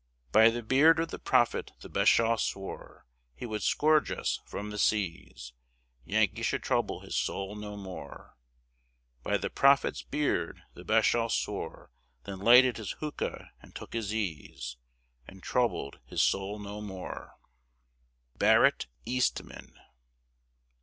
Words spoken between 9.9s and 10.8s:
beard